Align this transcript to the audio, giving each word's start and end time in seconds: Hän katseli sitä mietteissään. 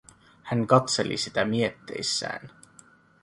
Hän 0.43 0.67
katseli 0.67 1.17
sitä 1.17 1.45
mietteissään. 1.45 2.49